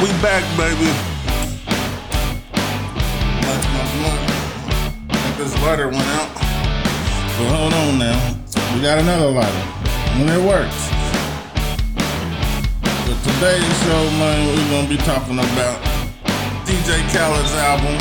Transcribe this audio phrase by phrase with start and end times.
[0.00, 0.86] We back, baby.
[5.36, 6.32] This lighter went out.
[7.34, 8.36] But hold on now.
[8.76, 9.50] We got another lighter.
[10.14, 10.88] When it works.
[13.06, 15.82] But today's show, man, we're gonna be talking about
[16.64, 17.98] DJ Khaled's album,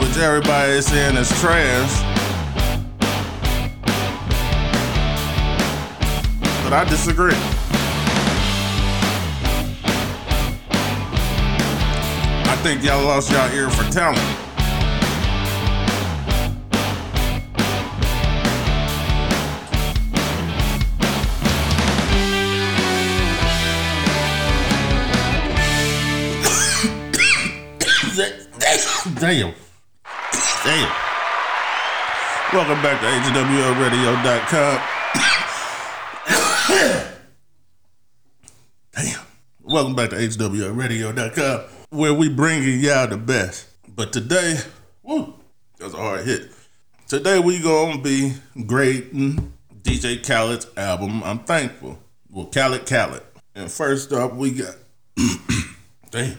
[0.00, 1.92] which everybody is saying is trash.
[6.64, 7.51] But I disagree.
[12.62, 14.18] Think y'all lost y'all ear for talent.
[29.18, 29.52] Damn.
[30.62, 30.92] Damn.
[32.52, 34.80] Welcome back to HWORadio.com.
[38.94, 39.20] Damn.
[39.62, 43.68] Welcome back to HWORadio.com, where we bringing y'all the best.
[43.86, 44.58] But today,
[45.02, 45.34] woo,
[45.78, 46.50] that's a hard hit.
[47.06, 48.32] Today we gonna be
[48.66, 51.22] grading DJ Khaled's album.
[51.22, 51.98] I'm thankful.
[52.30, 53.22] Well, Khaled Khaled.
[53.54, 54.74] And first up, we got
[56.10, 56.38] damn.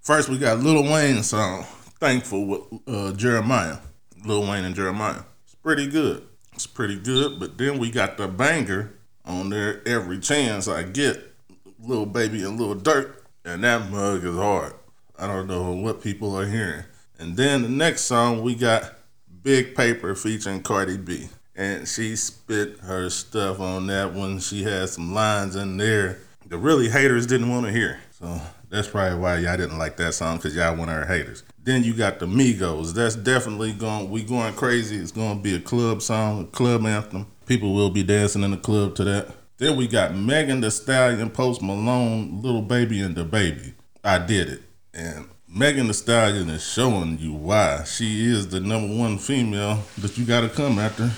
[0.00, 1.64] First, we got Lil Wayne's song,
[2.00, 3.78] Thankful with uh, Jeremih.
[4.24, 5.22] Lil Wayne and Jeremih.
[5.44, 6.26] It's pretty good.
[6.54, 7.38] It's pretty good.
[7.38, 8.94] But then we got the banger
[9.26, 11.34] on there, Every Chance I Get,
[11.78, 13.19] Lil Baby and Lil Durk.
[13.44, 14.74] And that mug is hard.
[15.18, 16.84] I don't know what people are hearing.
[17.18, 18.94] And then the next song, we got
[19.42, 21.28] Big Paper featuring Cardi B.
[21.54, 24.38] And she spit her stuff on that one.
[24.38, 28.00] She had some lines in there the really haters didn't want to hear.
[28.10, 31.44] So that's probably why y'all didn't like that song because y'all want our haters.
[31.62, 32.92] Then you got the Migos.
[32.92, 34.10] That's definitely going.
[34.10, 34.96] We going crazy.
[34.96, 37.28] It's going to be a club song, a club anthem.
[37.46, 39.28] People will be dancing in the club to that.
[39.60, 43.74] Then we got Megan Thee Stallion, Post Malone, Little Baby, and DaBaby.
[44.02, 44.62] I did it,
[44.94, 50.16] and Megan Thee Stallion is showing you why she is the number one female that
[50.16, 51.10] you got to come after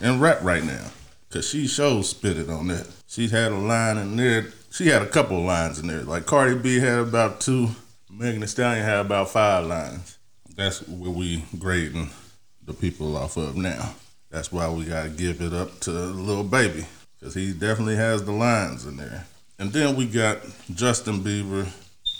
[0.00, 0.86] and rap right now.
[1.28, 2.88] Cause she shows it on that.
[3.06, 4.46] She had a line in there.
[4.70, 6.02] She had a couple lines in there.
[6.02, 7.68] Like Cardi B had about two.
[8.10, 10.16] Megan Thee Stallion had about five lines.
[10.56, 12.08] That's where we grading
[12.64, 13.94] the people off of now.
[14.30, 16.86] That's why we gotta give it up to little Baby.
[17.22, 19.26] Cause he definitely has the lines in there.
[19.58, 20.38] And then we got
[20.74, 21.68] Justin Bieber,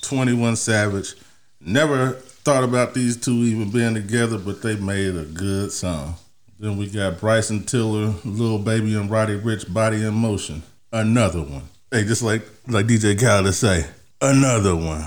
[0.03, 1.15] 21 Savage.
[1.59, 6.17] Never thought about these two even being together, but they made a good song.
[6.59, 10.63] Then we got Bryson Tiller, Lil Baby and Roddy Ricch, Body in Motion.
[10.93, 11.63] Another one.
[11.91, 13.87] Hey, just like like DJ Khaled say,
[14.21, 15.07] another one.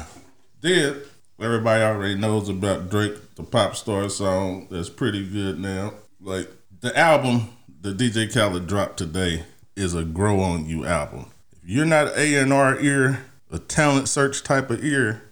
[0.62, 1.02] Then
[1.40, 4.68] everybody already knows about Drake, the pop star song.
[4.72, 5.94] That's pretty good now.
[6.20, 6.50] Like
[6.82, 7.50] the album
[7.82, 9.44] that DJ Khaled dropped today
[9.76, 11.32] is a Grow on You album.
[11.64, 15.24] If you're not A and R ear, a talent search type of ear,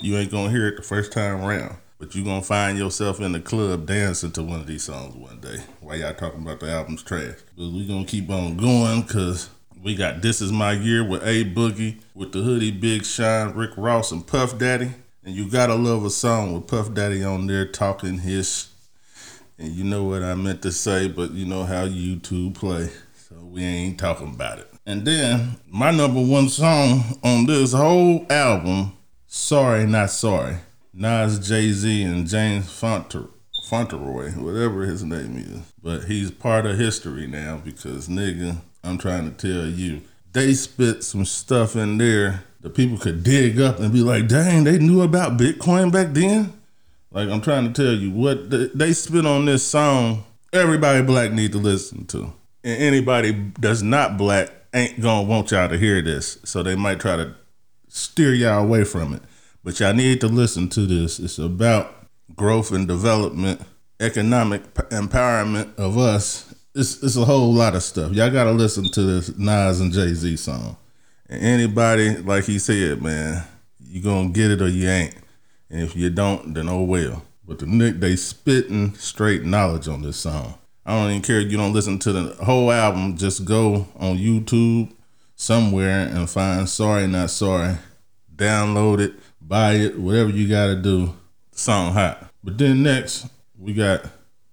[0.00, 1.76] you ain't gonna hear it the first time around.
[1.98, 5.40] But you gonna find yourself in the club dancing to one of these songs one
[5.40, 5.58] day.
[5.80, 7.36] Why y'all talking about the album's trash?
[7.56, 9.50] But we gonna keep on going because
[9.82, 13.70] we got This Is My Year with A Boogie, wit da Hoodie Big Sean, Rick
[13.76, 14.92] Ross, and Puff Daddy.
[15.24, 18.68] And you gotta love a song with Puff Daddy on there talking his.
[19.58, 22.90] And you know what I meant to say, but you know how YouTube play.
[23.50, 24.70] We ain't talking about it.
[24.86, 28.92] And then my number one song on this whole album,
[29.26, 30.58] Sorry Not Sorry.
[30.92, 33.28] Nas, Jay Z, and James Fonter,
[33.68, 35.72] Fauntleroy, whatever his name is.
[35.82, 41.04] But he's part of history now because, nigga, I'm trying to tell you, they spit
[41.04, 45.02] some stuff in there that people could dig up and be like, dang, they knew
[45.02, 46.52] about Bitcoin back then?
[47.12, 51.52] Like, I'm trying to tell you, what they spit on this song, everybody black need
[51.52, 52.32] to listen to.
[52.64, 56.38] And anybody that's not black ain't gonna want y'all to hear this.
[56.44, 57.34] So they might try to
[57.88, 59.22] steer y'all away from it.
[59.64, 61.18] But y'all need to listen to this.
[61.18, 61.94] It's about
[62.34, 63.60] growth and development,
[64.00, 66.54] economic empowerment of us.
[66.74, 68.12] It's, it's a whole lot of stuff.
[68.12, 70.76] Y'all got to listen to this Nas and Jay Z song.
[71.28, 73.44] And anybody, like he said, man,
[73.80, 75.14] you to get it or you ain't.
[75.70, 77.24] And if you don't, then oh well.
[77.46, 80.58] But the Nick, they spitting straight knowledge on this song.
[80.88, 83.16] I don't even care if you don't listen to the whole album.
[83.16, 84.90] Just go on YouTube
[85.36, 87.76] somewhere and find Sorry Not Sorry.
[88.34, 89.12] Download it
[89.48, 91.14] buy it, whatever you got to do.
[91.52, 92.30] Song hot.
[92.44, 93.26] But then next,
[93.58, 94.04] we got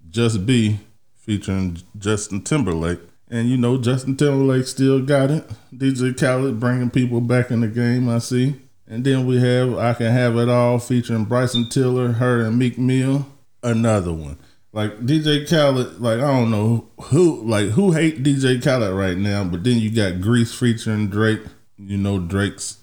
[0.09, 0.79] Just Be
[1.15, 2.99] featuring Justin Timberlake.
[3.29, 5.47] And you know, Justin Timberlake still got it.
[5.73, 8.55] DJ Khaled bringing people back in the game, I see.
[8.87, 12.77] And then we have I Can Have It All featuring Bryson Tiller, H.E.R., and Meek
[12.77, 13.25] Mill.
[13.63, 14.37] Another one.
[14.75, 19.45] Like DJ Khaled, like I don't know who, like who hate DJ Khaled right now,
[19.45, 21.39] but then you got Greece featuring Drake.
[21.77, 22.80] You know Drake's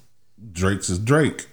[0.52, 1.48] Drake's is Drake.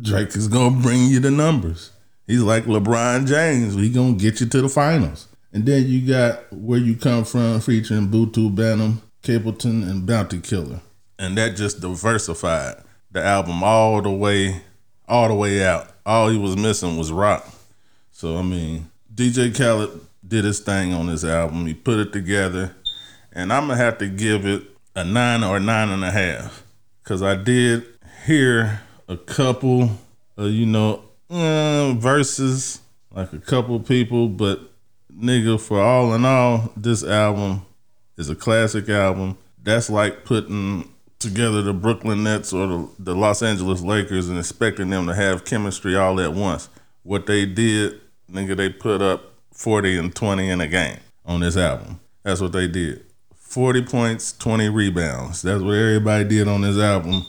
[0.00, 1.90] Drake is gonna bring you the numbers.
[2.26, 3.74] He's like LeBron James.
[3.74, 5.28] He gonna get you to the finals.
[5.52, 10.80] And then you got Where You Come From featuring Buju Banton, Capleton, and Bounty Killer.
[11.18, 12.76] And that just diversified
[13.12, 14.62] the album all the way,
[15.06, 15.90] all the way out.
[16.06, 17.46] All he was missing was rock.
[18.12, 21.66] So I mean, DJ Khaled did his thing on this album.
[21.66, 22.74] He put it together,
[23.32, 24.64] and I'm gonna have to give it
[24.96, 26.64] a nine or nine and a half,
[27.04, 27.84] cause I did
[28.26, 29.90] hear a couple,
[30.36, 32.80] of, you know, uh, verses,
[33.12, 34.60] like a couple people, but
[35.16, 37.64] nigga, for all in all, this album
[38.16, 39.38] is a classic album.
[39.62, 40.88] That's like putting
[41.18, 45.44] together the Brooklyn Nets or the, the Los Angeles Lakers and expecting them to have
[45.44, 46.68] chemistry all at once.
[47.02, 51.56] What they did, nigga, they put up 40 and 20 in a game on this
[51.56, 52.00] album.
[52.22, 53.04] That's what they did.
[53.36, 55.42] 40 points, 20 rebounds.
[55.42, 57.24] That's what everybody did on this album.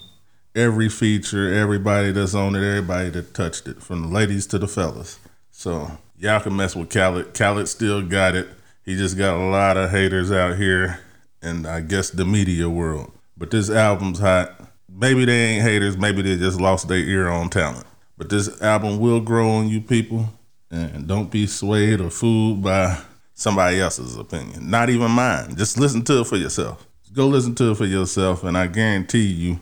[0.55, 4.67] Every feature, everybody that's on it, everybody that touched it, from the ladies to the
[4.67, 5.19] fellas.
[5.51, 7.33] So y'all can mess with Khaled.
[7.33, 8.47] Khaled still got it.
[8.83, 10.99] He just got a lot of haters out here,
[11.41, 13.11] and I guess the media world.
[13.37, 14.55] But this album's hot.
[14.89, 15.97] Maybe they ain't haters.
[15.97, 17.85] Maybe they just lost their ear on talent.
[18.17, 20.29] But this album will grow on you people,
[20.75, 22.99] and don't be swayed or fooled by
[23.33, 24.69] somebody else's opinion.
[24.69, 25.55] Not even mine.
[25.55, 26.87] Just listen to it for yourself.
[27.13, 29.59] Go listen to it for yourself, and I guarantee you,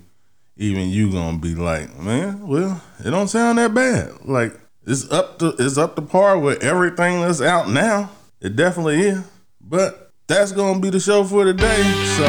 [0.58, 4.26] even you gonna be like, man, well, it don't sound that bad.
[4.26, 8.10] Like it's up to it's up to par with everything that's out now.
[8.42, 9.24] It definitely is.
[9.62, 11.84] But that's gonna be the show for today.
[12.18, 12.26] So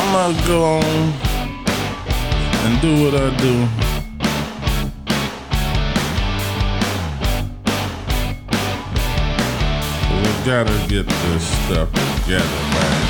[0.00, 0.84] I'm gonna go on
[2.64, 3.91] and do what I do.
[10.44, 12.44] Gotta get this stuff together,
[12.74, 13.02] man.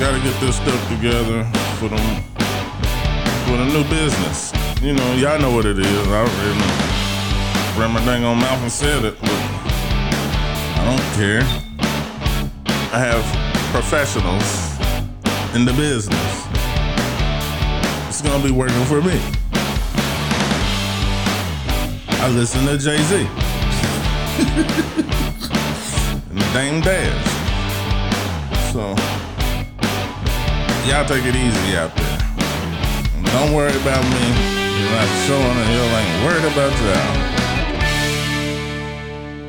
[0.00, 1.44] Gotta get this stuff together
[1.78, 2.22] for them
[3.46, 4.52] for the new business.
[4.82, 6.08] You know, y'all know what it is.
[6.08, 11.42] I already ran my dang on mouth and said it, but I don't care.
[12.92, 13.22] I have
[13.72, 14.74] professionals
[15.54, 16.46] in the business.
[18.08, 19.37] It's gonna be working for me.
[22.20, 23.14] I listen to Jay Z
[26.30, 27.24] and the Dame Dash.
[28.72, 28.80] So
[30.88, 32.18] y'all take it easy out there.
[33.32, 34.26] Don't worry about me.
[34.78, 37.28] You're not showing and you ain't worried about y'all.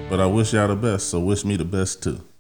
[0.09, 2.29] But I wish y'all the best, so wish me the best too.